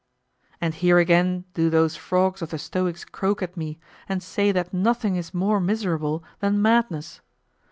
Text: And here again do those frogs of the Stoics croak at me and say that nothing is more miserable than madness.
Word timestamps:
And 0.59 0.73
here 0.73 0.97
again 0.97 1.45
do 1.53 1.69
those 1.69 1.95
frogs 1.95 2.41
of 2.41 2.49
the 2.49 2.57
Stoics 2.57 3.05
croak 3.05 3.43
at 3.43 3.55
me 3.55 3.77
and 4.09 4.23
say 4.23 4.51
that 4.51 4.73
nothing 4.73 5.15
is 5.15 5.31
more 5.31 5.59
miserable 5.59 6.23
than 6.39 6.59
madness. 6.59 7.21